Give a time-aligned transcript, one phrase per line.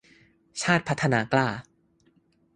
[0.61, 1.47] ชาติพัฒนากล้า